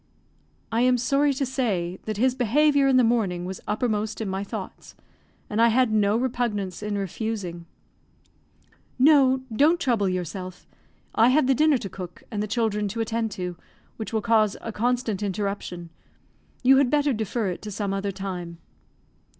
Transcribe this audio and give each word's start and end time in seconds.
I 0.71 0.81
am 0.81 0.97
sorry 0.97 1.31
to 1.35 1.45
say 1.45 1.99
that 2.05 2.17
his 2.17 2.33
behaviour 2.33 2.87
in 2.87 2.97
the 2.97 3.03
morning 3.03 3.45
was 3.45 3.61
uppermost 3.67 4.19
in 4.19 4.27
my 4.27 4.43
thoughts, 4.43 4.95
and 5.47 5.61
I 5.61 5.67
had 5.67 5.91
no 5.93 6.17
repugnance 6.17 6.81
in 6.81 6.97
refusing. 6.97 7.67
"No, 8.97 9.43
don't 9.55 9.79
trouble 9.79 10.09
yourself. 10.09 10.65
I 11.13 11.29
have 11.29 11.45
the 11.45 11.53
dinner 11.53 11.77
to 11.77 11.87
cook, 11.87 12.23
and 12.31 12.41
the 12.41 12.47
children 12.47 12.87
to 12.87 13.01
attend 13.01 13.29
to, 13.33 13.57
which 13.97 14.11
will 14.11 14.21
cause 14.23 14.57
a 14.61 14.71
constant 14.71 15.21
interruption; 15.21 15.91
you 16.63 16.77
had 16.77 16.89
better 16.89 17.13
defer 17.13 17.49
it 17.49 17.61
to 17.61 17.69
some 17.69 17.93
other 17.93 18.11
time." 18.11 18.57